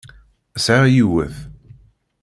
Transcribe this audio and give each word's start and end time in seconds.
Sɛiɣ 0.65 0.85
yiwet. 0.89 1.35